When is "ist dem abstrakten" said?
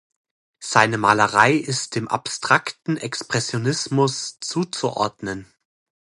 1.53-2.97